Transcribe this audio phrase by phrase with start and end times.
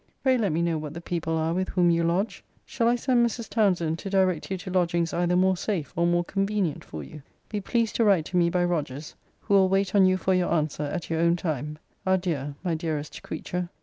[0.23, 2.43] Pray let me know what the people are with whom you lodge?
[2.65, 3.47] Shall I send Mrs.
[3.47, 7.21] Townsend to direct you to lodgings either more safe or more convenient for you?
[7.49, 10.51] Be pleased to write to me by Rogers; who will wait on you for your
[10.51, 11.77] answer, at your own time.
[12.03, 13.69] Adieu, my dearest creature.